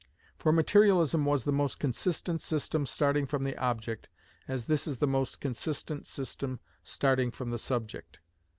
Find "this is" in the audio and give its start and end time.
4.65-4.97